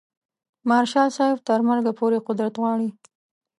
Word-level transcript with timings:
مارشال 0.69 1.07
صاحب 1.17 1.39
تر 1.47 1.59
مرګه 1.69 1.91
پورې 1.99 2.23
قدرت 2.27 2.53
غواړي. 2.61 2.89